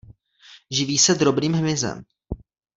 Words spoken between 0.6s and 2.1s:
Živí se drobným hmyzem.